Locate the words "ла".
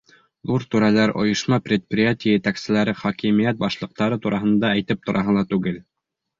5.41-5.49